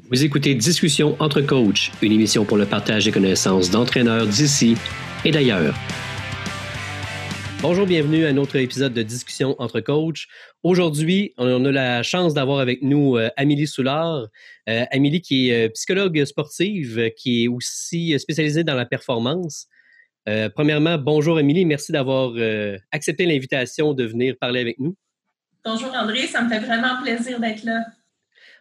[0.00, 4.74] Vous écoutez Discussion entre coachs, une émission pour le partage des connaissances d'entraîneurs d'ici
[5.22, 5.74] et d'ailleurs.
[7.60, 10.26] Bonjour, bienvenue à un autre épisode de Discussion entre coachs.
[10.62, 14.28] Aujourd'hui, on a la chance d'avoir avec nous euh, Amélie Soulard.
[14.66, 19.66] Euh, Amélie qui est euh, psychologue sportive, qui est aussi spécialisée dans la performance.
[20.54, 22.32] premièrement, bonjour Amélie, merci d'avoir
[22.92, 24.96] accepté l'invitation de venir parler avec nous.
[25.64, 27.84] Bonjour André, ça me fait vraiment plaisir d'être là.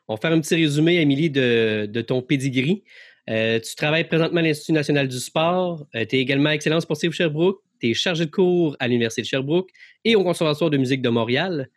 [0.08, 2.84] On va faire un petit résumé, Émilie, de, ton pedigree.
[3.30, 5.86] Euh, tu travailles présentement à l'Institut national du sport.
[5.96, 7.60] Euh, tu es également excellence sportive Sherbrooke.
[7.80, 9.70] Tu es chargé de cours à l'Université de Sherbrooke
[10.04, 11.70] et au Conservatoire de musique de Montréal.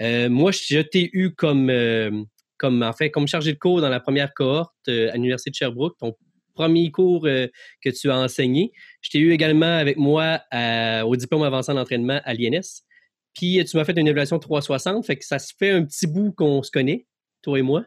[0.00, 1.72] Euh, moi, je t'ai eu comme,
[2.58, 6.14] comme, comme chargé de cours dans la première cohorte à l'Université de Sherbrooke, ton
[6.54, 8.72] premier cours que tu as enseigné.
[9.02, 10.42] Je t'ai eu également avec moi
[11.04, 12.82] au diplôme avancé en entraînement à l'INS.
[13.34, 16.32] Puis tu m'as fait une évaluation 360, fait que ça se fait un petit bout
[16.32, 17.06] qu'on se connaît
[17.42, 17.84] toi et moi?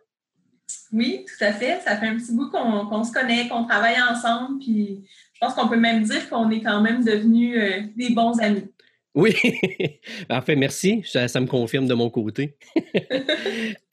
[0.91, 1.79] Oui, tout à fait.
[1.81, 5.01] Ça fait un petit bout qu'on se connaît, qu'on travaille ensemble, puis
[5.33, 8.65] je pense qu'on peut même dire qu'on est quand même devenus euh, des bons amis.
[9.15, 9.35] Oui,
[10.29, 11.03] en fait, merci.
[11.05, 12.57] Ça, me confirme de mon côté.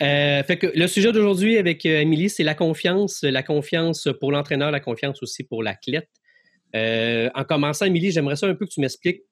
[0.03, 4.33] Euh, fait que le sujet d'aujourd'hui avec Émilie, euh, c'est la confiance, la confiance pour
[4.33, 6.09] l'entraîneur, la confiance aussi pour l'athlète.
[6.73, 9.25] en commençant, Émilie, j'aimerais ça un peu que tu m'expliques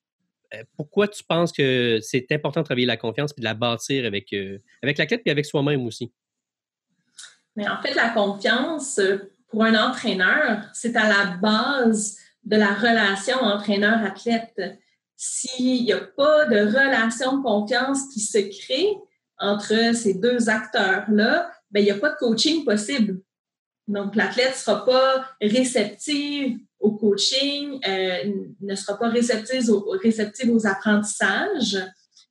[0.77, 4.34] pourquoi tu penses que c'est important de travailler la confiance et de la bâtir avec,
[4.82, 6.12] avec l'athlète et avec soi-même aussi?
[7.58, 12.72] Mais en fait, la confiance, euh, pour un entraîneur, c'est à la base de la
[12.72, 14.78] relation entraîneur-athlète.
[15.16, 18.94] S'il n'y a pas de relation de confiance qui se crée
[19.38, 23.20] entre ces deux acteurs-là, ben, il n'y a pas de coaching possible.
[23.88, 30.50] Donc, l'athlète ne sera pas réceptif au coaching, euh, ne sera pas réceptive aux, réceptive
[30.50, 31.78] aux apprentissages,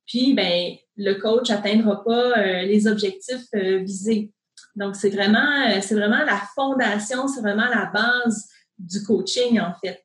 [0.06, 4.32] puis ben, le coach n'atteindra pas euh, les objectifs visés.
[4.78, 9.74] Donc, c'est vraiment, euh, c'est vraiment la fondation, c'est vraiment la base du coaching, en
[9.82, 10.04] fait.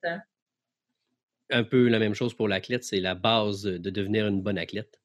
[1.51, 4.99] Un peu la même chose pour l'athlète, c'est la base de devenir une bonne athlète.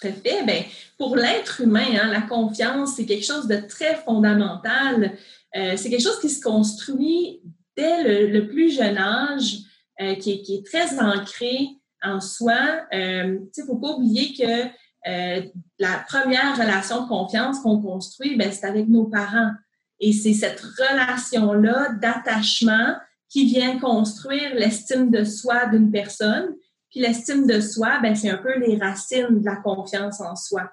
[0.00, 0.44] Tout à fait.
[0.44, 0.64] Bien,
[0.96, 5.16] pour l'être humain, hein, la confiance, c'est quelque chose de très fondamental.
[5.56, 7.40] Euh, c'est quelque chose qui se construit
[7.76, 9.58] dès le, plus jeune âge,
[10.00, 11.68] euh, qui, est, très ancré
[12.02, 12.86] en soi.
[12.92, 14.70] il ne faut pas oublier que
[15.06, 15.40] euh,
[15.78, 19.52] la première relation de confiance qu'on construit, ben, c'est avec nos parents.
[20.00, 22.96] Et c'est cette relation-là d'attachement
[23.28, 26.54] qui vient construire l'estime de soi d'une personne.
[26.90, 30.70] Puis l'estime de soi, ben, c'est un peu les racines de la confiance en soi.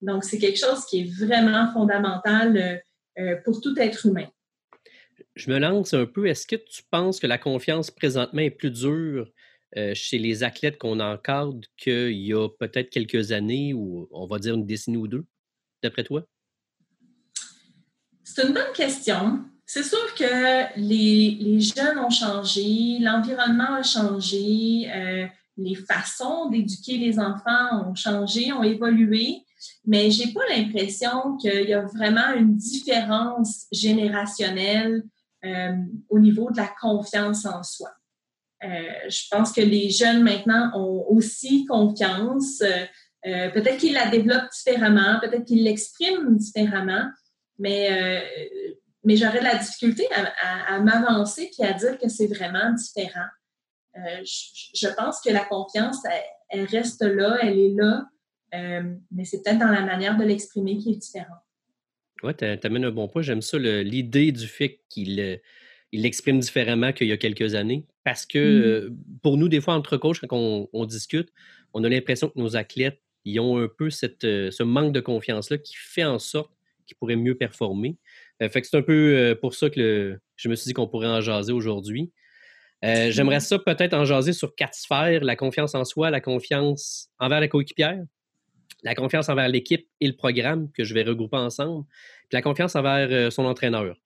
[0.00, 2.76] Donc, c'est quelque chose qui est vraiment fondamental euh,
[3.18, 4.26] euh, pour tout être humain.
[5.34, 6.26] Je me lance un peu.
[6.26, 9.28] Est-ce que tu penses que la confiance présentement est plus dure
[9.76, 14.38] euh, chez les athlètes qu'on encadre qu'il y a peut-être quelques années ou on va
[14.38, 15.24] dire une décennie ou deux,
[15.82, 16.26] d'après toi?
[18.22, 19.44] C'est une bonne question.
[19.64, 25.26] C'est sûr que les, jeunes ont changé, l'environnement a changé, euh,
[25.56, 29.38] les façons d'éduquer les enfants ont changé, ont évolué,
[29.86, 35.04] mais je n'ai pas l'impression qu'il y a vraiment une différence générationnelle
[35.44, 35.76] euh,
[36.08, 37.90] au niveau de la confiance en soi.
[38.64, 42.60] Euh, je pense que les jeunes maintenant ont aussi confiance.
[42.60, 42.84] Euh,
[43.26, 47.08] euh, peut-être qu'ils la développent différemment, peut-être qu'ils l'expriment différemment,
[47.58, 48.24] mais,
[49.04, 50.08] mais j'aurais de la difficulté
[50.66, 53.28] à, m'avancer puis à dire que c'est vraiment différent.
[53.94, 55.98] Je, pense que la confiance,
[56.48, 58.06] elle, reste là, elle est là,
[59.12, 61.44] mais c'est peut-être dans la manière de l'exprimer qui est différente.
[62.22, 63.22] Oui, tu amènes un bon point.
[63.22, 65.40] J'aime ça, l'idée du fait qu'il
[65.92, 67.84] il l'exprime différemment qu'il y a quelques années.
[68.02, 68.62] Parce que mmh.
[68.62, 68.90] euh,
[69.22, 71.32] pour nous, des fois, entre coachs, quand on, discute,
[71.74, 75.00] on a l'impression que nos athlètes, ils ont un peu cette, euh, ce manque de
[75.00, 76.50] confiance-là qui fait en sorte
[76.86, 77.98] qu'ils pourraient mieux performer.
[78.42, 81.08] Euh, fait que c'est un peu pour ça que je me suis dit qu'on pourrait
[81.08, 82.10] en jaser aujourd'hui.
[82.82, 87.38] J'aimerais ça peut-être en jaser sur quatre sphères, la confiance en soi, la confiance envers
[87.38, 88.02] la coéquipière,
[88.82, 91.84] la confiance envers l'équipe et le programme que je vais regrouper ensemble,
[92.28, 93.96] puis la confiance envers son entraîneur.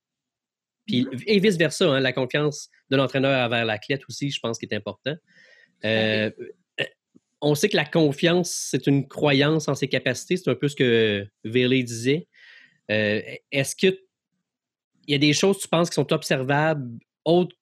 [0.87, 4.75] Puis, et vice-versa, hein, la confiance de l'entraîneur envers l'athlète aussi, je pense, qui est
[4.75, 5.15] important.
[5.85, 6.31] Euh,
[6.81, 6.85] euh,
[7.41, 10.37] on sait que la confiance, c'est une croyance en ses capacités.
[10.37, 12.29] C'est un peu ce que Verley disait.
[12.91, 13.21] Euh,
[13.51, 13.99] est-ce que
[15.09, 17.55] il y a des choses, tu penses, qui sont observables autres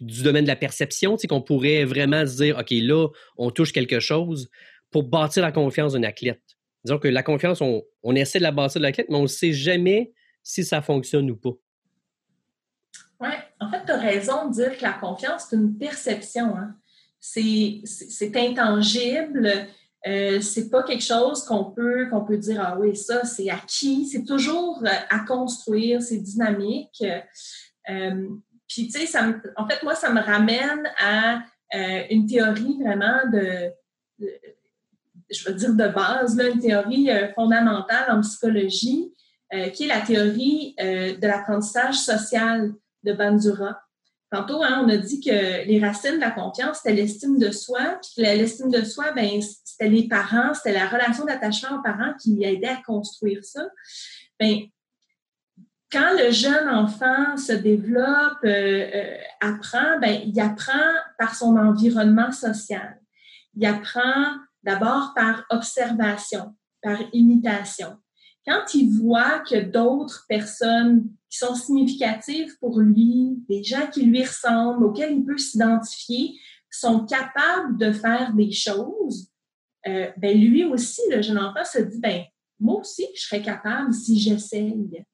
[0.00, 4.00] du domaine de la perception, qu'on pourrait vraiment se dire, OK, là, on touche quelque
[4.00, 4.48] chose
[4.90, 6.42] pour bâtir la confiance d'un athlète.
[6.84, 9.26] Disons que la confiance, on, on essaie de la bâtir de l'athlète, mais on ne
[9.26, 11.50] sait jamais si ça fonctionne ou pas.
[13.20, 13.28] Oui,
[13.60, 16.56] en fait, tu as raison de dire que la confiance, c'est une perception.
[16.56, 16.74] Hein.
[17.18, 19.68] C'est intangible.
[20.06, 24.06] Euh, c'est pas quelque chose qu'on peut qu'on peut dire ah oui ça c'est acquis
[24.06, 27.04] c'est toujours euh, à construire c'est dynamique
[27.90, 28.26] euh,
[28.66, 29.18] puis tu sais
[29.56, 31.42] en fait moi ça me ramène à
[32.08, 33.70] une théorie vraiment de,
[35.30, 39.12] je veux dire de base une théorie fondamentale en psychologie
[39.74, 42.72] qui est la théorie de l'apprentissage social
[43.02, 43.80] de Bandura
[44.32, 47.98] Tantôt, hein, on a dit que les racines de la confiance, c'était l'estime de soi,
[48.00, 52.14] puis que l'estime de soi, ben, c'était les parents, c'était la relation d'attachement aux parents
[52.22, 53.66] qui aidaient à construire ça.
[54.38, 54.60] Ben,
[55.90, 60.78] quand le jeune enfant se développe, euh, euh, apprend, ben, il apprend
[61.18, 63.00] par son environnement social.
[63.56, 67.96] Il apprend d'abord par observation, par imitation.
[68.46, 74.24] Quand il voit que d'autres personnes qui sont significatives pour lui, des gens qui lui
[74.24, 76.38] ressemblent, auxquels il peut s'identifier,
[76.70, 79.30] sont capables de faire des choses,
[79.86, 82.22] euh, ben lui aussi, le jeune enfant se dit, ben
[82.58, 85.04] moi aussi, je serais capable si j'essaye.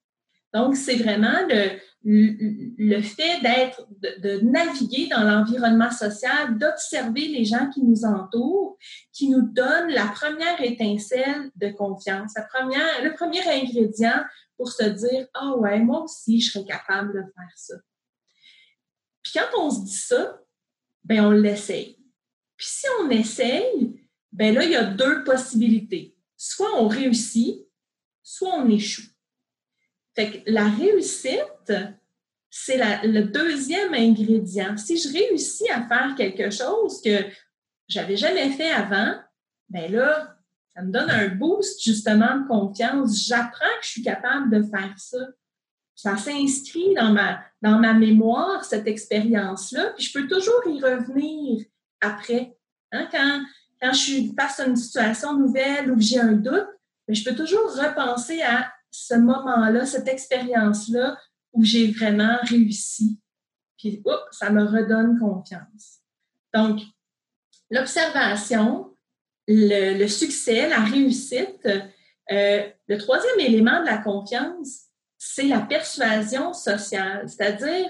[0.53, 1.77] Donc, c'est vraiment le,
[2.09, 8.77] le fait d'être, de, naviguer dans l'environnement social, d'observer les gens qui nous entourent,
[9.11, 14.23] qui nous donne la première étincelle de confiance, la première, le premier ingrédient
[14.55, 17.75] pour se dire Ah ouais, moi aussi, je serais capable de faire ça.
[19.21, 20.39] Puis quand on se dit ça,
[21.03, 21.97] ben on l'essaye.
[22.55, 26.15] Puis si on essaye, ben là, il y a deux possibilités.
[26.37, 27.67] Soit on réussit,
[28.23, 29.09] soit on échoue.
[30.15, 31.73] Fait que la réussite,
[32.59, 34.75] c'est le deuxième ingrédient.
[34.77, 37.25] Si je réussis à faire quelque chose que
[37.87, 39.15] j'avais jamais fait avant,
[39.69, 40.35] ben là,
[40.73, 43.27] ça me donne un boost justement de confiance.
[43.27, 45.19] J'apprends que je suis capable de faire ça.
[45.95, 51.63] Ça s'inscrit dans ma, mémoire, cette expérience-là, puis je peux toujours y revenir
[52.01, 52.57] après.
[52.91, 53.41] Hein, quand,
[53.81, 56.67] quand je suis face à une situation nouvelle ou que j'ai un doute,
[57.07, 61.17] ben, je peux toujours repenser à ce moment-là, cette expérience-là
[61.53, 63.19] où j'ai vraiment réussi.
[63.77, 65.99] Puis, ça me redonne confiance.
[66.53, 66.81] Donc,
[67.69, 68.95] l'observation,
[69.47, 71.67] le, succès, la réussite.
[72.31, 77.87] Euh, le troisième élément de la confiance, c'est la persuasion sociale, c'est-à-dire,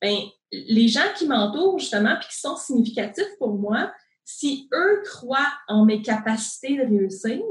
[0.00, 0.16] ben,
[0.52, 3.92] les gens qui m'entourent justement puis qui sont significatifs pour moi,
[4.24, 7.42] si eux croient en mes capacités de réussir,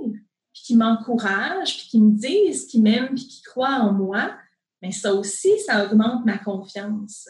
[0.53, 4.35] qui m'encouragent, puis qui me disent qu'ils m'aiment, puis qui croient en moi,
[4.81, 7.29] mais ça aussi, ça augmente ma confiance.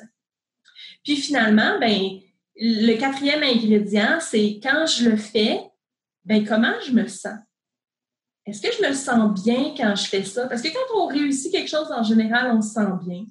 [1.04, 2.20] Puis finalement, ben,
[2.56, 5.62] le quatrième ingrédient, c'est quand je le fais,
[6.26, 7.40] ben, comment je me sens?
[8.46, 10.48] Est-ce que je me sens bien quand je fais ça?
[10.48, 13.26] Parce que quand on réussit quelque chose, en général, on se sent bien,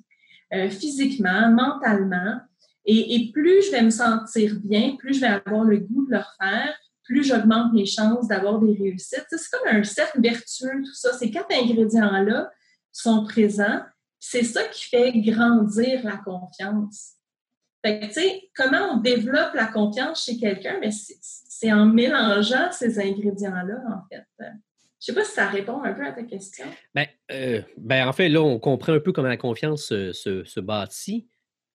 [0.53, 2.39] euh, physiquement, mentalement.
[2.85, 6.13] Et, et, plus je vais me sentir bien, plus je vais avoir le goût de
[6.13, 9.27] le refaire, plus j'augmente mes chances d'avoir des réussites.
[9.29, 11.13] C'est comme un cercle vertueux, tout ça.
[11.15, 12.51] Ces quatre ingrédients-là
[12.93, 13.81] sont présents.
[14.19, 17.13] C'est ça qui fait grandir la confiance.
[17.85, 18.21] Fait que, tu
[18.57, 20.79] comment on développe la confiance chez quelqu'un?
[20.81, 24.25] Mais c'est en mélangeant ces ingrédients-là, en fait.
[25.01, 26.67] Je sais pas si ça répond un peu à ta question.
[26.95, 31.29] Ben, euh, ben en fait, là, on comprend un peu comment la confiance se, bâtit.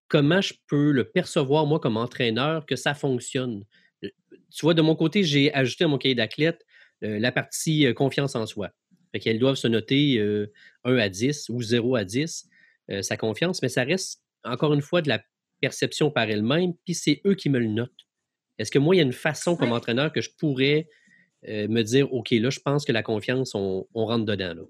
[0.08, 3.64] Comment je peux le percevoir, moi, comme entraîneur, que ça fonctionne?
[4.02, 6.66] tu vois, de mon côté, j'ai ajouté à mon cahier d'athlète
[7.04, 8.72] euh, la partie euh, confiance en soi.
[9.12, 10.48] Fait qu'elles doivent se noter 1 euh,
[10.86, 12.48] à 10 ou 0 à 10,
[13.02, 15.24] sa confiance, mais ça reste encore une fois de la
[15.62, 18.06] perception par elle-même, puis c'est eux qui me le notent.
[18.57, 20.90] Est-ce que moi, il y a une façon comme entraîneur que je pourrais
[21.47, 24.54] me dire, OK, là, je pense que la confiance, on, rentre dedans.
[24.56, 24.64] Là?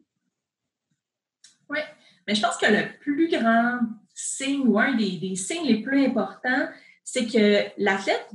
[1.70, 1.80] Oui,
[2.28, 3.80] mais je pense que le plus grand
[4.14, 6.68] signe ou un des, des signes les plus importants,
[7.04, 8.30] c'est que l'athlète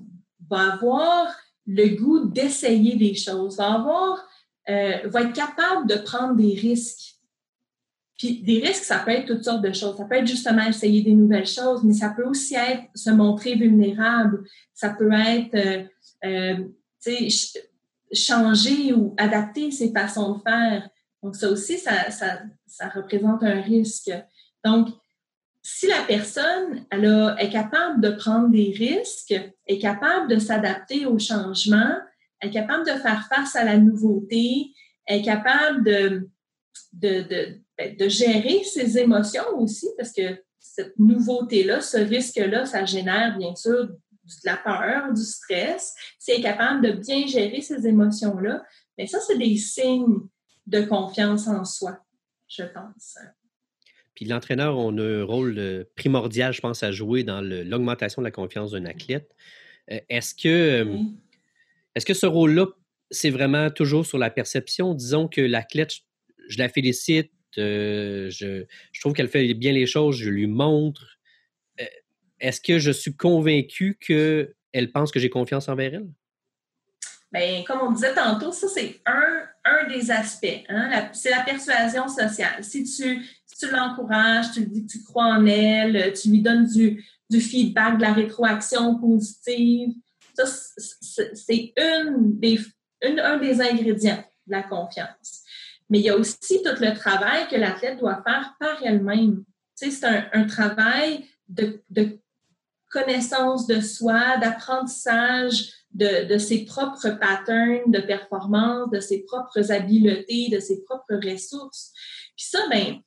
[0.49, 1.28] va avoir
[1.66, 4.25] le goût d'essayer des choses, va avoir,
[4.68, 7.14] euh, va être capable de prendre des risques.
[8.18, 9.96] Puis des risques, ça peut être toutes sortes de choses.
[9.96, 13.54] Ça peut être justement essayer des nouvelles choses, mais ça peut aussi être se montrer
[13.54, 14.44] vulnérable.
[14.73, 15.85] Ça peut être, euh,
[16.25, 17.28] euh,
[18.12, 20.88] changer ou adapter ses façons de faire.
[21.23, 24.11] Donc ça aussi, ça, ça, ça représente un risque.
[24.64, 24.88] Donc,
[25.62, 29.35] si la personne elle est capable de prendre des risques,
[29.66, 31.18] est capable de s'adapter au
[32.43, 34.73] changement, est capable de faire face à la nouveauté,
[35.07, 36.28] est capable de,
[36.93, 43.38] de, ben, de, gérer ses émotions aussi, parce que cette nouveauté-là, ce risque-là, ça génère
[43.38, 43.97] bien sûr de
[44.45, 45.95] la peur, du stress.
[46.19, 48.64] Si elle est capable de bien gérer ces émotions-là,
[48.99, 50.19] mais ben, ça, c'est des signes
[50.66, 51.99] de confiance en soi,
[52.49, 53.16] je pense.
[54.14, 58.31] Puis l'entraîneur a un rôle euh, primordial, je pense, à jouer dans l'augmentation de la
[58.31, 59.31] confiance d'un athlète.
[59.90, 60.85] Euh, est-ce que,
[61.97, 62.67] est que ce rôle-là
[63.11, 64.95] c'est vraiment toujours sur la perception?
[64.95, 65.93] Disons que l'athlète,
[66.49, 68.65] je, la félicite, euh, je,
[69.00, 71.19] trouve qu'elle fait bien les choses, je lui montre.
[71.81, 71.85] Euh,
[72.41, 76.09] est-ce que je suis convaincu qu'elle pense que j'ai confiance envers elle?
[77.33, 80.65] Bien, comme on disait tantôt, ça, c'est un, des aspects.
[80.69, 81.11] Hein.
[81.12, 82.62] c'est la persuasion sociale.
[82.62, 83.23] Si tu,
[83.59, 87.41] tu l'encourages, tu lui dis que tu crois en elle, tu lui donnes du, du
[87.41, 89.95] feedback, de la rétroaction positive,
[90.45, 92.59] c'est une des,
[93.02, 95.43] un des ingrédients de la confiance.
[95.88, 99.45] Mais il y a aussi tout le travail que l'athlète doit faire par elle-même.
[99.75, 101.83] C'est un, travail de,
[102.90, 110.49] connaissance de soi, d'apprentissage de, de, ses propres patterns de performance, de ses propres habiletés,
[110.50, 111.93] de ses propres ressources.
[112.37, 113.00] Puis ça, ben,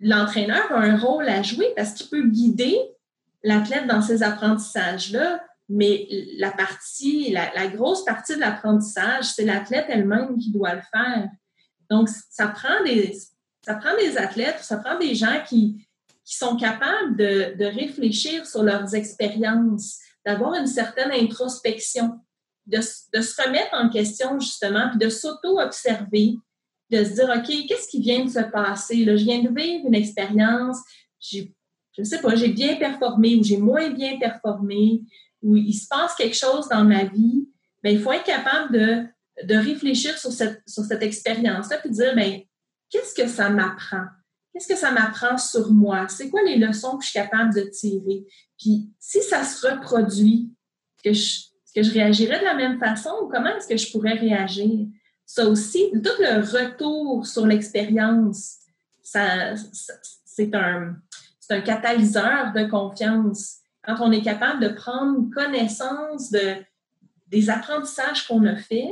[0.00, 2.78] l'entraîneur a un rôle à jouer parce qu'il peut guider
[3.42, 10.36] l'athlète dans ces apprentissages-là, mais la partie, la, grosse partie de l'apprentissage, c'est l'athlète elle-même
[10.36, 11.28] qui doit le faire.
[11.88, 13.16] Donc, ça prend des,
[13.64, 15.86] ça prend des athlètes, ça prend des gens qui,
[16.24, 22.18] qui sont capables de, de réfléchir sur leurs expériences, d'avoir une certaine introspection,
[22.66, 22.78] de,
[23.14, 26.34] de, se remettre en question justement, puis de s'auto-observer,
[26.90, 29.04] de se dire, OK, qu'est-ce qui vient de se passer?
[29.04, 30.78] Là, je viens de vivre une expérience,
[31.20, 31.44] je
[31.96, 35.02] ne sais pas, j'ai bien performé ou j'ai moins bien performé,
[35.42, 37.48] où il se passe quelque chose dans ma vie,
[37.82, 39.06] bien, il faut être capable de,
[39.44, 42.40] de réfléchir sur cette, sur cette expérience-là et dire, bien,
[42.90, 44.04] qu'est-ce que ça m'apprend?
[44.52, 46.08] Qu'est-ce que ça m'apprend sur moi?
[46.08, 48.26] C'est quoi les leçons que je suis capable de tirer?
[48.58, 50.50] Puis, si ça se reproduit,
[51.02, 51.44] que je,
[51.74, 54.86] que je réagirais de la même façon ou comment est-ce que je pourrais réagir?
[55.24, 58.56] Ça aussi, tout le retour sur l'expérience,
[59.02, 59.54] ça,
[60.24, 60.96] c'est un,
[61.50, 66.56] un catalyseur de confiance quand on est capable de prendre connaissance de,
[67.28, 68.90] des apprentissages qu'on a faits,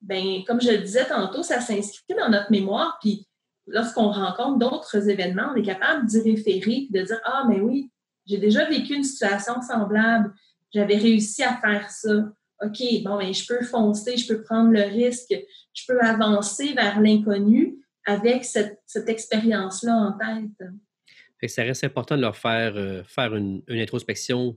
[0.00, 2.98] ben comme je le disais tantôt, ça s'inscrit dans notre mémoire.
[3.00, 3.26] Puis
[3.66, 7.90] lorsqu'on rencontre d'autres événements, on est capable d'y référer de dire Ah, mais oui,
[8.26, 10.32] j'ai déjà vécu une situation semblable,
[10.72, 12.32] j'avais réussi à faire ça.
[12.62, 15.34] OK, bon, ben, je peux foncer, je peux prendre le risque,
[15.72, 20.68] je peux avancer vers l'inconnu avec cette, cette expérience-là en tête
[21.48, 24.56] ça reste important de leur faire, euh, faire une, introspection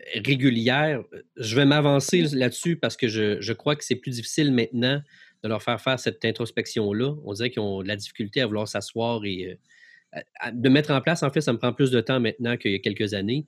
[0.00, 1.02] euh, régulière.
[1.36, 5.00] Je vais m'avancer là-dessus parce que je, crois que c'est plus difficile maintenant
[5.42, 7.14] de leur faire faire cette introspection-là.
[7.24, 9.58] On dirait qu'ils ont de la difficulté à vouloir s'asseoir et
[10.14, 10.20] euh,
[10.52, 11.22] de mettre en place.
[11.22, 13.46] En fait, ça me prend plus de temps maintenant qu'il y a quelques années.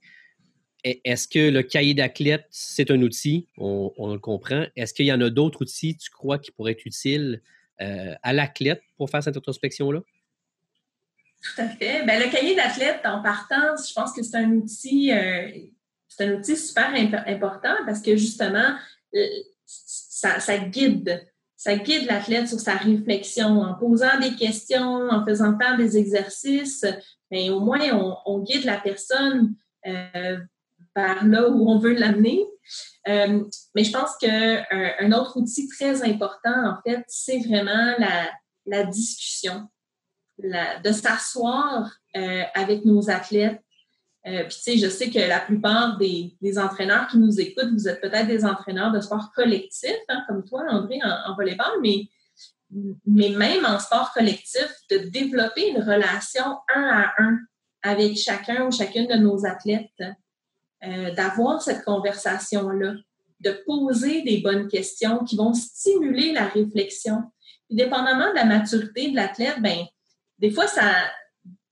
[0.84, 3.46] Est-ce que le cahier d'athlète, c'est un outil?
[3.56, 4.66] On, le comprend.
[4.74, 7.40] Est-ce qu'il y en a d'autres outils, tu crois, qui pourraient être utiles
[7.78, 10.02] à l'athlète pour faire cette introspection-là?
[11.42, 12.04] Tout à fait.
[12.06, 15.50] Ben, le cahier d'athlète, en partant, je pense que c'est un outil, euh,
[16.08, 16.94] c'est un outil super
[17.26, 18.76] important parce que justement,
[19.14, 19.26] euh,
[19.66, 21.26] ça, guide.
[21.56, 26.86] Ça guide l'athlète sur sa réflexion en posant des questions, en faisant faire des exercices.
[27.32, 27.80] Au moins,
[28.24, 29.54] on, guide la personne
[29.86, 30.38] euh,
[30.94, 32.44] vers là où on veut l'amener.
[33.06, 37.96] mais je pense qu'un un autre outil très important, en fait, c'est vraiment
[38.66, 39.68] la discussion
[40.42, 43.60] de s'asseoir euh, avec nos athlètes.
[44.26, 47.88] Euh, puis, tu sais, je sais que la plupart des, entraîneurs qui nous écoutent, vous
[47.88, 52.08] êtes peut-être des entraîneurs de sport collectif, hein, comme toi, André, en, volleyball, mais,
[53.06, 56.44] mais même en sport collectif, de développer une relation
[56.74, 57.38] un à un
[57.82, 59.90] avec chacun ou chacune de nos athlètes,
[60.84, 62.94] euh, d'avoir cette conversation-là,
[63.40, 67.22] de poser des bonnes questions qui vont stimuler la réflexion.
[67.66, 69.78] Puis, dépendamment de la maturité de l'athlète, ben
[70.42, 70.92] des fois, ça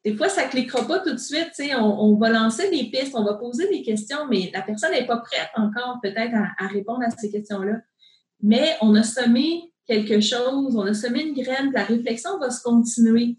[0.03, 1.53] des fois, ça cliquera pas tout de suite.
[1.77, 5.07] On, on, va lancer des pistes, on va poser des questions, mais la personne n'est
[5.07, 7.81] pas prête encore peut-être à, répondre à ces questions-là.
[8.43, 12.63] Mais on a semé quelque chose, on a semé une graine, la réflexion va se
[12.63, 13.37] continuer.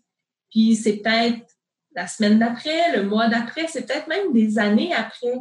[0.51, 1.47] Puis c'est peut-être
[1.95, 5.39] la semaine d'après, le mois d'après, c'est peut-être même des années après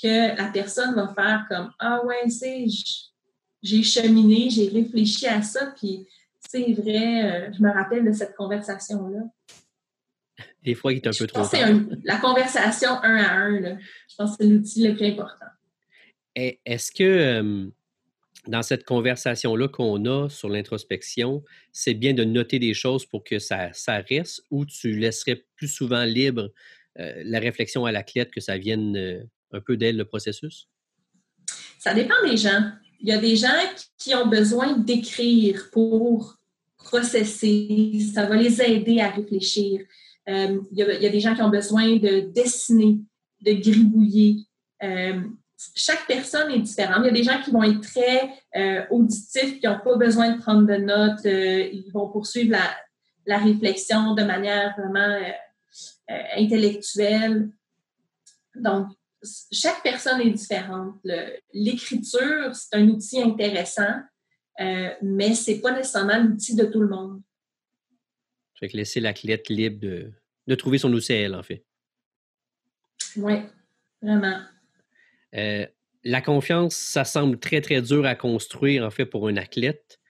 [0.00, 2.66] que la personne va faire comme Ah ouais, c'est
[3.62, 6.06] j'ai cheminé, j'ai réfléchi à ça, puis
[6.52, 9.20] c'est vrai, euh, je me rappelle de cette conversation-là.
[10.62, 11.70] Des fois, il est un peu trop tard.
[12.04, 13.78] la conversation un à un, là.
[14.08, 15.46] je pense que c'est l'outil le plus important.
[16.34, 17.66] Est-ce que euh,
[18.48, 21.42] dans cette conversation-là qu'on a sur l'introspection,
[21.72, 25.68] c'est bien de noter des choses pour que ça, ça reste ou tu laisserais plus
[25.68, 26.50] souvent libre
[26.98, 30.68] euh, la réflexion à la clé que ça vienne un peu d'elle, le processus?
[31.78, 32.72] Ça dépend des gens.
[33.00, 33.48] Il y a des gens
[33.98, 36.38] qui ont besoin d'écrire pour
[36.84, 39.80] processer, ça va les aider à réfléchir.
[40.28, 42.98] Euh, il, y a, des gens qui ont besoin de dessiner,
[43.40, 44.46] de gribouiller.
[44.82, 45.20] Euh,
[45.74, 47.00] chaque personne est différente.
[47.02, 50.32] Il y a des gens qui vont être très euh, auditifs, qui n'ont pas besoin
[50.32, 51.24] de prendre de notes.
[51.24, 52.56] Ils vont poursuivre
[53.26, 55.18] la, réflexion de manière vraiment
[56.36, 57.48] intellectuelle.
[58.54, 58.88] Donc,
[59.52, 60.96] chaque personne est différente.
[61.52, 64.00] L'écriture, c'est un outil intéressant,
[64.58, 67.22] mais ce n'est pas nécessairement l'outil de tout le monde.
[68.58, 70.12] Fait que laisser l'athlète libre de,
[70.46, 71.64] de trouver son outil à elle, en fait.
[73.16, 73.34] Oui,
[74.00, 74.40] vraiment.
[75.34, 75.66] Euh,
[76.04, 80.00] la confiance, ça semble très, très dur à construire, en fait, pour un athlète.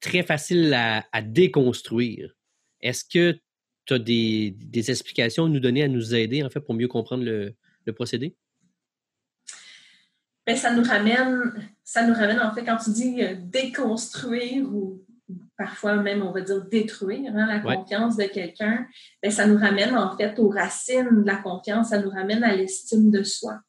[0.00, 2.34] Très facile à, déconstruire.
[2.80, 3.38] Est-ce que
[3.84, 4.56] tu as des,
[4.90, 7.54] explications à nous donner, à nous aider, en fait, pour mieux comprendre le,
[7.92, 8.36] procédé?
[10.46, 15.02] Bien, ça nous ramène, ça nous ramène, en fait, quand tu dis euh, déconstruire ou
[15.56, 18.86] parfois même, on va dire, détruire hein, la confiance de quelqu'un,
[19.22, 22.54] ben, ça nous ramène en fait aux racines de la confiance, ça nous ramène à
[22.54, 23.60] l'estime de soi.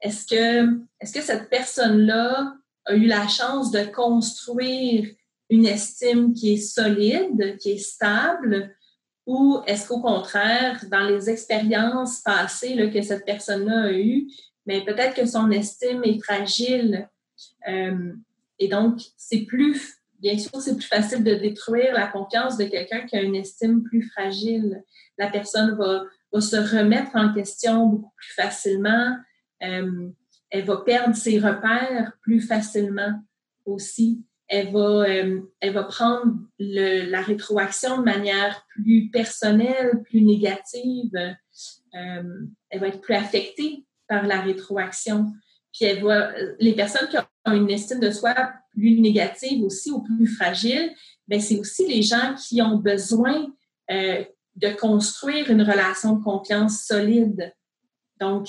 [0.00, 2.54] Est-ce que, est que cette personne-là
[2.86, 5.08] a eu la chance de construire
[5.50, 8.74] une estime qui est solide, qui est stable,
[9.26, 14.28] ou est-ce qu'au contraire, dans les expériences passées que cette personne-là a eues,
[14.66, 17.08] mais ben, peut-être que son estime est fragile.
[17.68, 18.12] Euh,
[18.58, 23.06] et donc, c'est plus bien sûr, c'est plus facile de détruire la confiance de quelqu'un
[23.06, 24.82] qui a une estime plus fragile.
[25.18, 26.04] La personne va,
[26.40, 29.16] se remettre en question beaucoup plus facilement.
[29.62, 30.10] Euh,
[30.50, 33.22] elle va perdre ses repères plus facilement
[33.64, 34.22] aussi.
[34.48, 41.12] Elle va, euh, prendre la rétroaction de manière plus personnelle, plus négative.
[41.92, 45.32] Elle va être plus affectée par la rétroaction.
[45.76, 48.34] Puis elle va, les personnes qui ont une estime de soi
[48.70, 50.90] plus négative aussi ou plus fragile,
[51.28, 53.46] bien, c'est aussi les gens qui ont besoin
[53.90, 57.52] euh, de construire une relation de confiance solide.
[58.18, 58.48] Donc,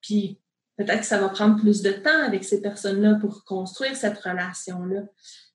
[0.00, 0.40] puis
[0.76, 5.02] peut-être que ça va prendre plus de temps avec ces personnes-là pour construire cette relation-là.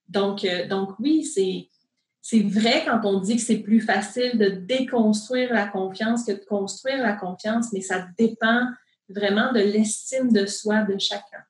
[0.07, 1.67] Donc, euh, donc oui, c'est,
[2.21, 6.45] c'est vrai quand on dit que c'est plus facile de déconstruire la confiance que de
[6.45, 8.67] construire la confiance, mais ça dépend
[9.09, 11.43] vraiment de l'estime de soi de chacun.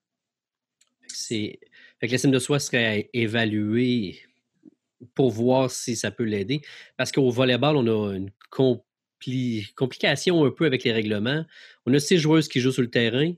[1.07, 1.59] C'est
[1.99, 4.19] fait que l'estime de soi serait évaluée
[5.13, 6.61] pour voir si ça peut l'aider.
[6.97, 8.31] Parce qu'au volleyball, on a une
[9.75, 11.45] complication un peu avec les règlements.
[11.85, 13.33] On a six joueuses qui jouent sur le terrain.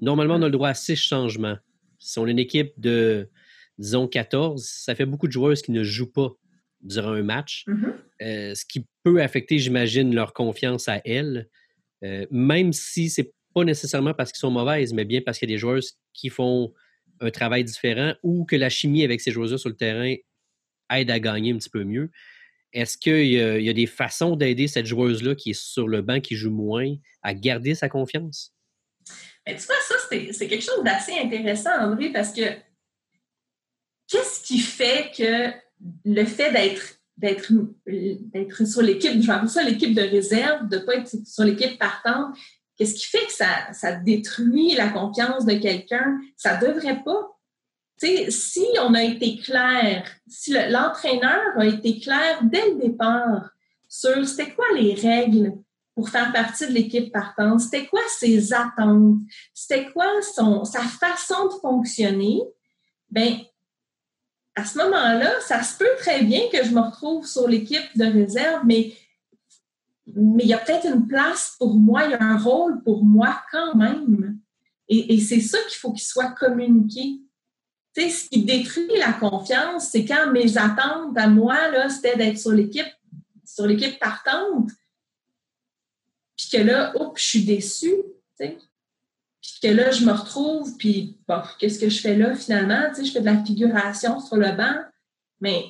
[0.00, 1.56] Normalement, on a le droit à six changements.
[1.98, 3.28] Si on a une équipe de,
[3.78, 6.30] disons, 14, ça fait beaucoup de joueuses qui ne jouent pas
[6.80, 7.92] durant un match, mm-hmm.
[8.22, 11.46] euh, ce qui peut affecter, j'imagine, leur confiance à elles,
[12.02, 15.52] euh, même si c'est pas nécessairement parce qu'ils sont mauvaises, mais bien parce qu'il y
[15.52, 16.72] a des joueuses qui font
[17.20, 20.14] un travail différent ou que la chimie avec ces joueurs-là sur le terrain
[20.92, 22.10] aide à gagner un petit peu mieux.
[22.72, 26.36] Est-ce qu'il y, a des façons d'aider cette joueuse-là qui est sur le banc, qui
[26.36, 28.54] joue moins, à garder sa confiance?
[29.44, 32.42] Tu vois, ça, c'est quelque chose d'assez intéressant, André, parce que
[34.08, 35.52] qu'est-ce qui fait que
[36.04, 37.52] le fait d'être d'être
[38.64, 42.34] sur l'équipe, je vais ça l'équipe de réserve, de ne pas être sur l'équipe partante,
[42.80, 46.18] Qu'est-ce qui fait que ça, ça détruit la confiance de quelqu'un?
[46.34, 47.38] Ça devrait pas.
[47.98, 53.50] sais, si on a été clair, si l'entraîneur a été clair dès le départ
[53.86, 55.58] sur c'était quoi les règles
[55.94, 59.18] pour faire partie de l'équipe partante, c'était quoi ses attentes,
[59.52, 62.40] c'était quoi son, sa façon de fonctionner,
[63.10, 63.40] ben
[64.54, 68.06] à ce moment-là, ça se peut très bien que je me retrouve sur l'équipe de
[68.06, 68.94] réserve, mais
[70.14, 73.04] mais il y a peut-être une place pour moi, il y a un rôle pour
[73.04, 74.38] moi quand même.
[74.88, 77.20] Et, c'est ça qu'il faut qu'il soit communiqué.
[77.94, 82.16] Tu sais, ce qui détruit la confiance, c'est quand mes attentes à moi, là, c'était
[82.16, 82.92] d'être sur l'équipe,
[83.44, 84.70] sur l'équipe partante.
[86.36, 88.02] Puis que là, oups, je suis déçue.
[88.38, 88.58] Tu sais.
[89.40, 92.88] Puis que là, je me retrouve, puis bon, qu'est-ce que je fais là finalement?
[92.88, 94.74] Tu sais, je fais de la figuration sur le banc.
[95.40, 95.64] Mais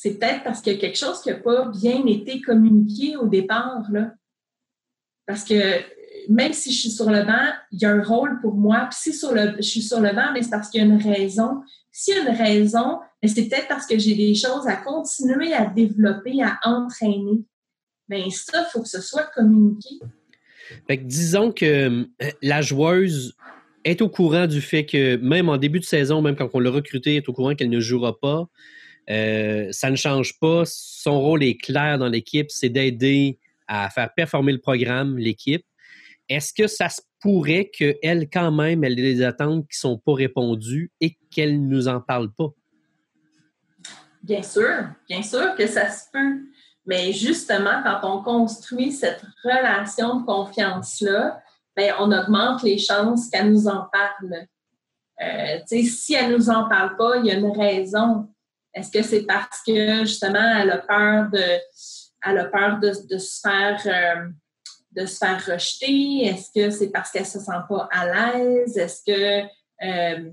[0.00, 3.26] c'est peut-être parce qu'il y a quelque chose qui n'a pas bien été communiqué au
[3.26, 3.82] départ.
[5.26, 5.80] Parce que
[6.28, 8.88] même si je suis sur le banc, il y a un rôle pour moi.
[8.88, 11.62] Puis si je suis sur le banc, mais c'est parce qu'il y a une raison.
[11.90, 15.66] S'il y a une raison, c'est peut-être parce que j'ai des choses à continuer à
[15.66, 17.42] développer, à entraîner.
[18.08, 19.96] Bien, ça, il faut que ce soit communiqué.
[20.86, 23.34] Fait que disons que euh, la joueuse
[23.82, 26.70] est au courant du fait que même en début de saison, même quand on l'a
[26.70, 28.48] recrutée, est au courant qu'elle ne jouera pas.
[29.10, 30.62] Euh, ça ne change pas.
[30.66, 35.64] Son rôle est clair dans l'équipe, c'est d'aider à faire performer le programme, l'équipe.
[36.28, 39.98] Est-ce que ça se pourrait qu'elle, quand même, elle ait des attentes qui ne sont
[39.98, 42.48] pas répondues et qu'elle ne nous en parle pas?
[44.22, 46.42] Bien sûr, bien sûr que ça se peut.
[46.86, 51.42] Mais justement, quand on construit cette relation de confiance-là,
[51.76, 54.46] ben, on augmente les chances qu'elle nous en parle.
[55.20, 58.28] Euh, si elle nous en parle pas, il y a une raison.
[58.74, 61.58] Est-ce que c'est parce que justement elle a peur de,
[62.24, 64.28] elle a peur de, se faire euh,
[64.92, 66.26] de se faire rejeter?
[66.26, 68.76] Est-ce que c'est parce qu'elle se sent pas à l'aise?
[68.76, 69.48] Est-ce que
[69.84, 70.30] euh,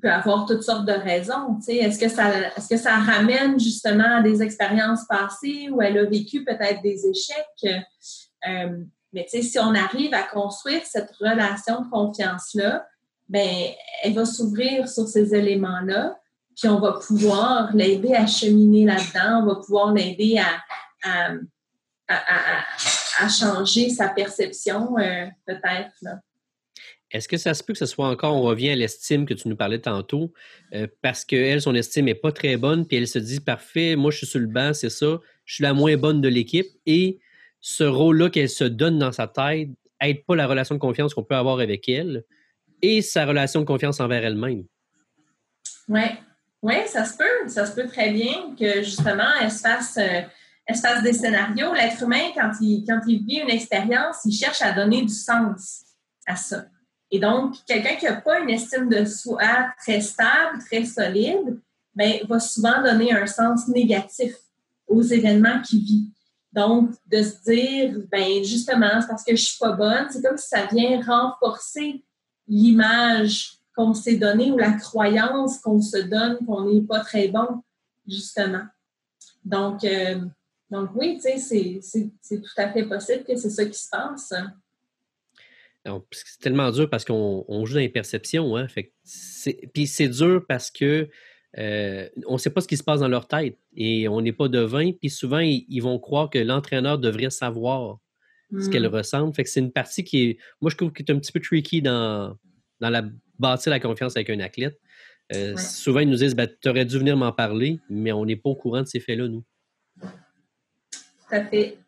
[0.00, 1.58] peut avoir toutes sortes de raisons.
[1.68, 6.04] Est-ce que ça est-ce que ça ramène justement à des expériences passées où elle a
[6.04, 7.84] vécu peut-être des échecs?
[8.48, 12.86] Euh, mais si on arrive à construire cette relation de confiance-là,
[13.28, 13.48] ben
[14.02, 16.18] elle va s'ouvrir sur ces éléments-là,
[16.56, 20.62] puis on va pouvoir l'aider à cheminer là-dedans, on va pouvoir l'aider à,
[22.08, 26.20] à, changer sa perception, euh, peut-être.
[27.10, 29.48] Est-ce que ça se peut que ce soit encore, on revient à l'estime que tu
[29.48, 30.32] nous parlais tantôt,
[30.74, 34.10] euh, parce qu'elle, son estime n'est pas très bonne, puis elle se dit, parfait, moi
[34.10, 37.18] je suis sur le banc, c'est ça, je suis la moins bonne de l'équipe, et
[37.60, 39.68] ce rôle-là qu'elle se donne dans sa tête
[40.00, 42.24] aide pas la relation de confiance qu'on peut avoir avec elle
[42.82, 44.64] et sa relation de confiance envers elle-même.
[46.66, 50.22] Oui, ça se peut, ça se peut très bien que justement elle se fasse, euh,
[50.66, 51.72] elle se fasse des scénarios.
[51.72, 55.82] L'être humain, quand il, quand il vit une expérience, il cherche à donner du sens
[56.26, 56.64] à ça.
[57.12, 61.60] Et donc, quelqu'un qui n'a pas une estime de soi très stable, très solide,
[61.94, 64.34] ben, va souvent donner un sens négatif
[64.88, 66.10] aux événements qu'il vit.
[66.52, 70.36] Donc, de se dire, ben justement, c'est parce que je suis pas bonne, c'est comme
[70.36, 72.02] si ça vient renforcer
[72.48, 77.62] l'image qu'on s'est donnée ou la croyance qu'on se donne qu'on n'est pas très bon,
[78.08, 78.64] justement.
[79.44, 80.20] Donc, euh,
[80.70, 84.32] donc oui, tu sais, c'est tout à fait possible que c'est ça qui se passe.
[86.10, 88.56] C'est tellement dur parce qu'on joue dans les perceptions.
[88.56, 88.66] Hein?
[88.66, 88.92] Fait
[89.72, 91.08] puis c'est dur parce que
[91.58, 94.32] euh, on ne sait pas ce qui se passe dans leur tête et on n'est
[94.32, 94.90] pas devin.
[94.92, 97.98] Puis souvent, ils, vont croire que l'entraîneur devrait savoir
[98.58, 98.94] ce qu'elle hmm.
[98.94, 99.32] ressent.
[99.32, 101.40] Fait que c'est une partie qui est, moi, je trouve qui est un petit peu
[101.40, 102.36] tricky dans,
[102.80, 103.02] dans la
[103.38, 104.78] bâtir la confiance avec un athlète.
[105.34, 108.36] Euh, souvent, ils nous disent ben, Tu aurais dû venir m'en parler, mais on n'est
[108.36, 109.44] pas au courant de ces faits-là, nous.
[110.00, 111.78] Tout à fait.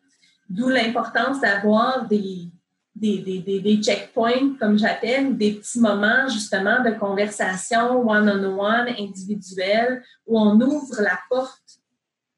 [0.49, 2.49] D'où l'importance d'avoir des,
[2.95, 11.01] des, checkpoints, comme j'appelle, des petits moments justement de conversation one-on-one, individuelle, où on ouvre
[11.01, 11.79] la porte,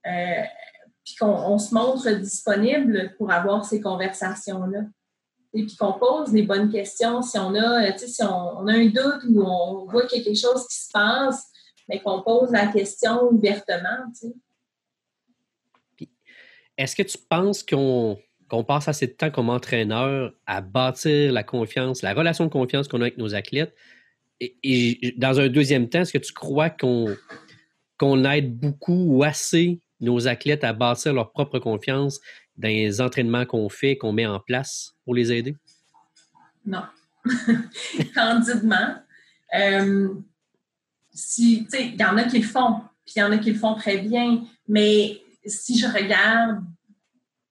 [0.06, 0.44] euh,
[1.04, 4.82] puis qu'on se montre disponible pour avoir ces conversations-là.
[5.54, 8.86] Et puis qu'on pose les bonnes questions si on a, euh, si on, a un
[8.86, 11.46] doute ou on voit quelque chose qui se passe,
[11.90, 14.06] mais qu'on pose la question ouvertement.
[16.78, 18.18] Est-ce que tu penses qu'on
[18.66, 23.02] passe assez de temps comme entraîneur à bâtir la confiance, la relation de confiance qu'on
[23.02, 23.76] a avec nos athlètes?
[24.40, 27.16] Et, dans un deuxième temps, est-ce que tu crois qu'on
[27.98, 32.20] qu'on aide beaucoup ou assez nos athlètes à bâtir leur propre confiance
[32.58, 35.56] dans les entraînements qu'on fait, qu'on met en place pour les aider?
[36.66, 36.84] Non.
[38.16, 38.96] Candidement.
[39.58, 40.10] Euh,
[41.14, 43.60] si, il y en a qui le font, puis il y en a qui le
[43.60, 46.64] font très bien, mais si je regarde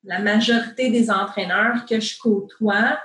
[0.04, 2.98] la majorité des entraîneurs que je côtoie,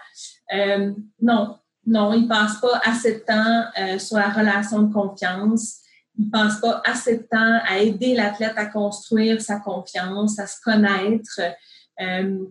[0.53, 5.79] euh, non, non, ils passent pas assez de temps euh, sur la relation de confiance.
[6.17, 10.61] Ils passent pas assez de temps à aider l'athlète à construire sa confiance, à se
[10.61, 11.41] connaître.
[11.99, 12.45] Il euh,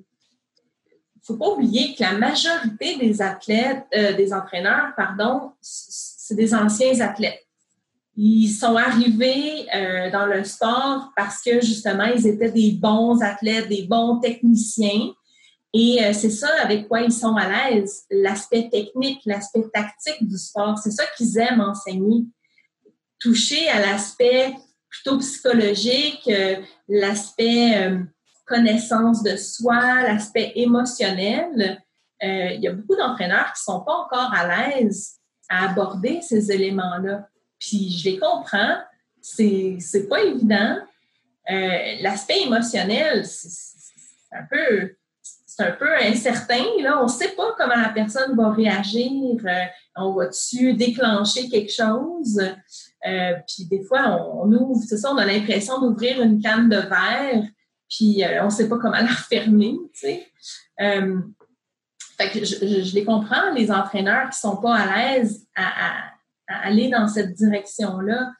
[1.22, 7.44] faut pas oublier que la majorité des athlètes, des entraîneurs, pardon, c'est des anciens athlètes.
[8.16, 13.68] Ils sont arrivés euh, dans le sport parce que justement, ils étaient des bons athlètes,
[13.68, 15.12] des bons techniciens.
[15.72, 20.38] Et euh, c'est ça avec quoi ils sont à l'aise, l'aspect technique, l'aspect tactique du
[20.38, 20.78] sport.
[20.78, 22.24] C'est ça qu'ils aiment enseigner.
[23.18, 24.54] Toucher à l'aspect
[24.88, 26.56] plutôt psychologique, euh,
[26.88, 27.90] l'aspect
[28.44, 31.82] connaissance de soi, l'aspect émotionnel.
[32.20, 36.50] il y a beaucoup d'entraîneurs qui ne sont pas encore à l'aise à aborder ces
[36.50, 37.28] éléments-là.
[37.58, 38.78] Puis je les comprends.
[39.20, 40.78] C'est, c'est pas évident.
[41.50, 43.58] Euh, l'aspect émotionnel, c'est,
[44.32, 46.64] un peu c'est un peu incertain.
[46.80, 47.00] Là.
[47.00, 49.36] On ne sait pas comment la personne va réagir.
[49.44, 49.64] Euh,
[49.96, 52.40] on va-tu déclencher quelque chose?
[53.06, 56.78] Euh, puis des fois, on, ouvre, c'est ça, on a l'impression d'ouvrir une canne de
[56.78, 57.44] verre,
[57.96, 59.78] puis on ne sait pas comment la refermer.
[59.92, 60.32] Tu sais.
[60.78, 66.10] que je, les comprends, les entraîneurs qui ne sont pas à l'aise à
[66.48, 68.32] aller dans cette direction-là.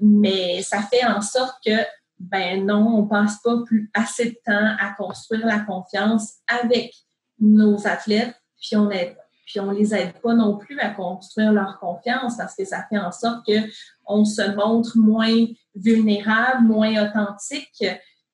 [0.00, 1.84] Mais ça fait en sorte que,
[2.18, 3.56] ben non, on passe pas
[3.94, 6.94] assez de temps à construire la confiance avec
[7.40, 11.78] nos athlètes, puis on aide, puis on les aide pas non plus à construire leur
[11.78, 13.58] confiance parce que ça fait en sorte que
[14.06, 17.84] on se montre moins vulnérable, moins authentique.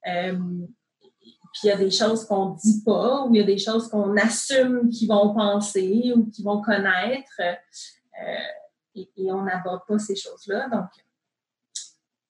[0.07, 0.39] Euh,
[1.55, 3.59] puis il y a des choses qu'on ne dit pas, ou il y a des
[3.59, 8.37] choses qu'on assume qu'ils vont penser ou qu'ils vont connaître, euh,
[8.97, 10.69] et, on n'aborde pas ces choses-là.
[10.69, 10.89] Donc,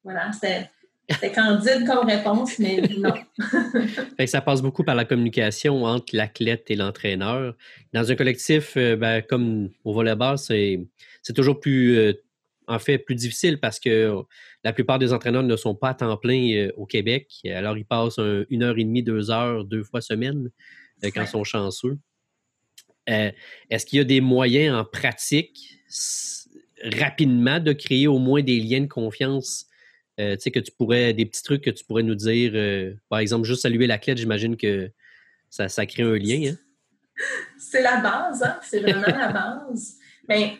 [0.03, 0.71] voilà, c'est
[1.21, 3.15] c'est candide comme réponse, mais non.
[4.27, 7.55] ça passe beaucoup par la communication entre l'athlète et l'entraîneur.
[7.93, 10.87] Dans un collectif, euh, ben, comme au volleyball, c'est
[11.35, 12.13] toujours plus, euh,
[12.67, 14.15] en fait, plus difficile parce que
[14.63, 17.31] la plupart des entraîneurs ne sont pas à temps plein euh, au Québec.
[17.47, 20.51] Alors, ils passent une heure et demie, deux heures, deux fois semaine
[21.03, 21.99] quand ils sont chanceux.
[23.07, 25.79] Est-ce qu'il y a des moyens en pratique
[26.83, 29.67] rapidement de créer au moins des liens de confiance?
[30.21, 32.95] Euh, tu sais, que tu pourrais, des petits trucs que tu pourrais nous dire, euh,
[33.09, 34.91] par exemple, juste saluer l'athlète, j'imagine que
[35.51, 36.53] ça, ça, crée un lien.
[36.53, 36.57] Hein?
[37.59, 38.59] C'est la base, hein?
[38.63, 39.99] c'est vraiment la base.
[40.29, 40.57] Mais ben,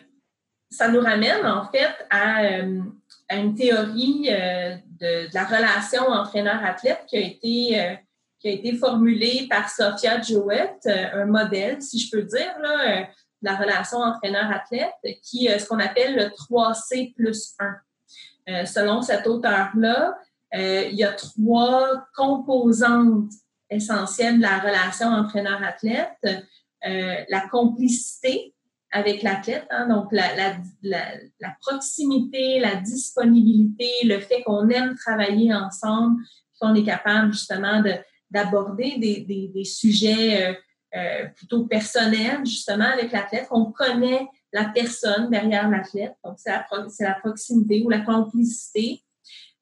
[0.69, 2.81] ça nous ramène en fait à, euh,
[3.31, 7.97] une théorie de, la relation entraîneur-athlète qui a été
[8.39, 13.07] qui a été formulée par Sophia Jowett, un modèle, si je peux dire, là,
[13.41, 17.75] de la relation entraîneur-athlète, qui est ce qu'on appelle le 3C plus 1.
[18.47, 20.17] Euh, selon cet auteur-là,
[20.55, 23.31] euh, il y a trois composantes
[23.69, 26.17] essentielles de la relation entraîneur-athlète.
[26.23, 28.53] Euh, la complicité
[28.95, 30.55] avec l'athlète, hein, donc la,
[31.59, 36.21] proximité, la disponibilité, le fait qu'on aime travailler ensemble,
[36.61, 37.83] qu'on est capable justement
[38.31, 40.57] d'aborder des, sujets
[41.35, 46.13] plutôt personnels justement avec l'athlète, qu'on connaît la personne derrière l'athlète.
[46.23, 49.03] Donc, c'est la, proximité ou la complicité,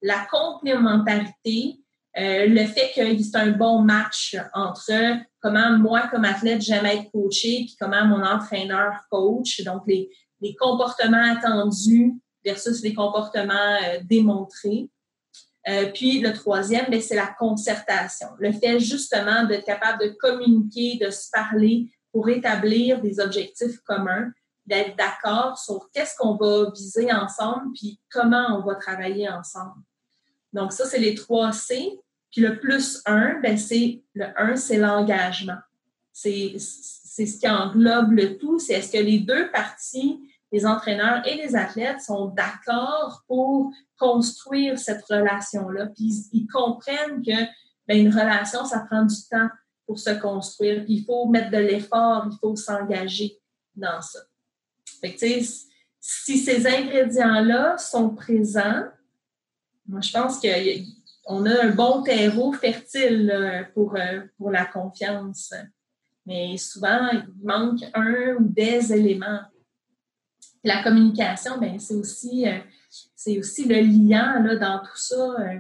[0.04, 1.80] la complémentarité,
[2.18, 4.92] euh, le fait qu'il c'est un bon match entre
[5.42, 9.64] comment moi, comme athlète, j'aime être coaché, puis comment mon entraîneur coach.
[9.64, 10.10] Donc, les,
[10.60, 14.90] comportements attendus versus les comportements euh, démontrés.
[15.70, 18.28] Euh, puis le troisième, ben, c'est la concertation.
[18.38, 24.32] Le fait justement d'être capable de communiquer, de se parler pour établir des objectifs communs
[24.66, 29.82] d'être d'accord sur qu'est-ce qu'on va viser ensemble, puis comment on va travailler ensemble.
[30.54, 32.00] Donc, ça, c'est les trois C.
[32.34, 35.60] Puis le plus un, ben c'est le un, c'est l'engagement.
[36.12, 38.60] C'est ce qui englobe le tout.
[38.60, 40.20] C'est est-ce que les deux parties,
[40.52, 45.88] les entraîneurs et les athlètes, sont d'accord pour construire cette relation-là.
[45.88, 47.46] Puis ils, comprennent que
[47.88, 49.50] ben, une relation, ça prend du temps
[49.86, 50.84] pour se construire.
[50.84, 53.40] Puis il faut mettre de l'effort, il faut s'engager
[53.76, 54.20] dans ça
[56.00, 58.84] si ces ingrédients-là sont présents,
[59.88, 60.40] moi, je pense
[61.24, 65.54] qu'on a un bon terreau fertile pour, euh, pour la confiance.
[66.26, 69.42] Mais souvent, il manque un ou des éléments.
[70.64, 75.36] La communication, ben, c'est aussi, euh, aussi le lien là, dans tout ça.
[75.40, 75.60] Euh,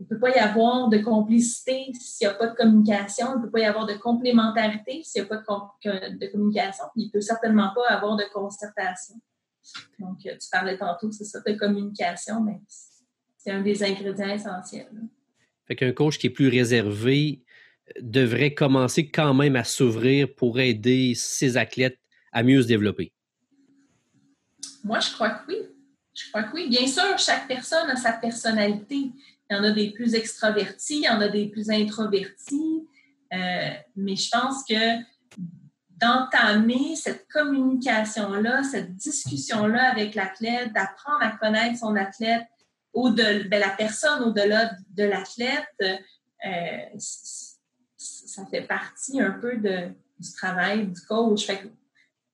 [0.00, 3.34] il ne peut pas y avoir de complicité s'il n'y a pas de communication.
[3.34, 5.42] Il ne peut pas y avoir de complémentarité s'il n'y a pas
[5.84, 6.84] de, communication.
[6.96, 9.14] Il ne peut certainement pas avoir de concertation.
[10.00, 12.60] Donc, tu parlais tantôt, c'est ça, de communication, mais
[13.42, 14.88] c'est un des ingrédients essentiels.
[15.66, 17.42] Fait qu'un coach qui est plus réservé
[17.88, 21.98] euh, devrait commencer quand même à s'ouvrir pour aider ses athlètes
[22.32, 23.12] à mieux se développer.
[24.84, 25.58] Moi, je crois que oui.
[26.14, 26.68] Je crois que oui.
[26.68, 29.10] Bien sûr, chaque personne a sa personnalité.
[29.50, 32.86] Il y en a des plus extravertis, il y en a des plus introvertis.
[33.32, 35.00] Euh, mais je pense que
[35.98, 42.42] d'entamer cette communication-là, cette discussion-là avec l'athlète, d'apprendre à connaître son athlète,
[42.92, 46.98] ou de, ben, la personne au-delà de l'athlète, euh,
[47.96, 51.46] ça fait partie un peu de, du travail du coach.
[51.46, 51.70] Fait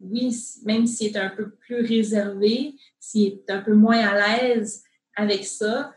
[0.00, 4.84] oui, même s'il est un peu plus réservé, s'il est un peu moins à l'aise
[5.16, 5.92] avec ça,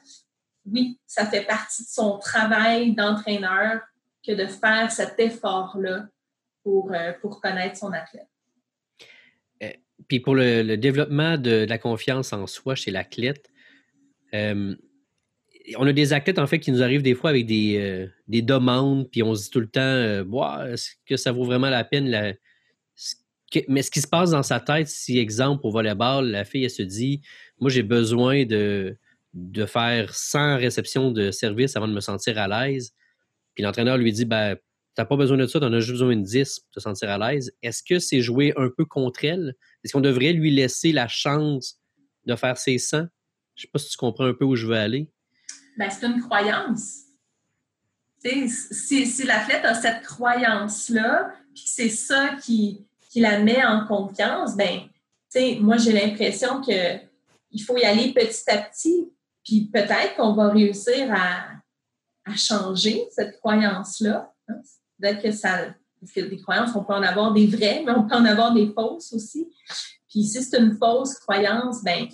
[0.66, 3.82] oui, ça fait partie de son travail d'entraîneur
[4.26, 6.08] que de faire cet effort-là
[6.64, 8.28] pour, euh, pour connaître son athlète.
[9.64, 9.72] Euh,
[10.08, 13.51] puis pour le, développement de, la confiance en soi chez l'athlète,
[14.34, 14.76] euh,
[15.78, 19.24] on a des athlètes en fait qui nous arrivent des fois avec des, demandes, puis
[19.24, 22.36] on se dit tout le temps, est-ce que ça vaut vraiment la peine?
[23.68, 26.70] mais ce qui se passe dans sa tête, si exemple au volleyball, la fille elle
[26.70, 27.22] se dit,
[27.60, 28.98] moi j'ai besoin de,
[29.68, 32.94] faire 100 réceptions de service avant de me sentir à l'aise.
[33.54, 34.62] Puis l'entraîneur lui dit ben, Tu
[34.98, 37.10] n'as pas besoin de ça, tu en as juste besoin de 10 pour te sentir
[37.10, 37.52] à l'aise.
[37.62, 39.56] Est-ce que c'est jouer un peu contre elle?
[39.84, 41.80] Est-ce qu'on devrait lui laisser la chance
[42.26, 43.08] de faire ses 100?
[43.62, 45.08] Je ne sais pas si tu comprends un peu où je veux aller.
[45.78, 47.02] Ben, c'est une croyance.
[48.24, 53.86] si, si l'athlète a cette croyance-là, puis que c'est ça qui, qui la met en
[53.86, 54.90] confiance, ben,
[55.60, 59.12] moi, j'ai l'impression qu'il faut y aller petit à petit.
[59.46, 61.46] Puis peut-être qu'on va réussir à,
[62.26, 64.34] à changer cette croyance-là.
[64.48, 64.56] Hein.
[65.00, 65.68] Peut-être que ça,
[66.00, 68.56] parce que des croyances, on peut en avoir des vraies, mais on peut en avoir
[68.56, 69.48] des fausses aussi.
[70.10, 72.08] Puis si c'est une fausse croyance, ben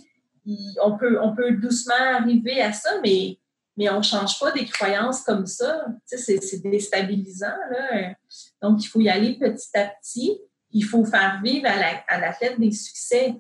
[0.81, 3.39] on peut, doucement arriver à ça, mais,
[3.79, 5.85] on ne change pas des croyances comme ça.
[6.09, 7.55] Tu sais, c'est déstabilisant.
[7.69, 8.15] Là.
[8.61, 10.39] Donc, il faut y aller petit à petit.
[10.71, 13.35] Il faut faire vivre à la, à la des succès.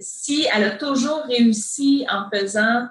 [0.00, 2.88] Si elle a toujours réussi en faisant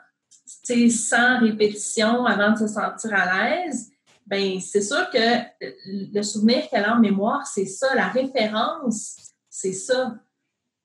[0.64, 3.92] tu sais, 100 répétitions avant de se sentir à l'aise,
[4.26, 5.20] ben c'est sûr que
[6.14, 10.16] le souvenir qu'elle a en mémoire, c'est ça, la référence, c'est ça.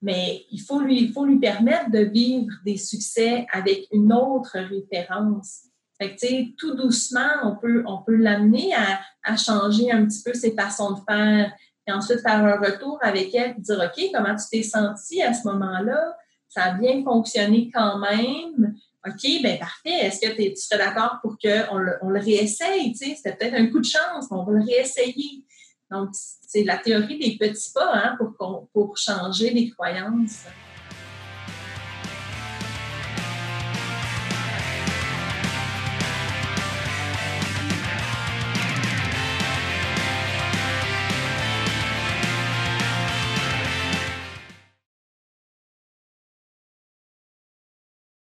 [0.01, 4.57] Mais il faut, lui, il faut lui permettre de vivre des succès avec une autre
[4.57, 5.65] référence.
[5.99, 10.55] Fait que, tout doucement, on peut, on peut l'amener à, changer un petit peu ses
[10.55, 11.53] façons de faire,
[11.87, 15.33] et ensuite faire un retour avec elle et dire OK, comment tu t'es senti à
[15.33, 16.17] ce moment-là?
[16.49, 18.75] Ça a bien fonctionné quand même.
[19.07, 20.05] OK, ben parfait.
[20.05, 22.95] Est-ce que tu serais d'accord pour qu'on le, on le réessaye?
[22.95, 25.45] C'était peut-être un coup de chance, mais on va le réessayer.
[25.91, 30.45] Donc, c'est la théorie des petits pas hein, pour, pour changer les croyances.